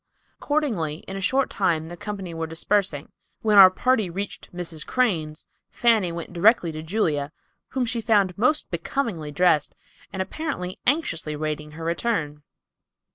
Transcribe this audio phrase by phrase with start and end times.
[0.39, 3.11] Accordingly in a short time the company were dispersing.
[3.41, 4.83] When our party reached Mrs.
[4.83, 7.31] Crane's, Fanny went directly to Julia,
[7.67, 9.75] whom she found most becomingly dressed,
[10.11, 12.41] and apparently anxiously awaiting her return.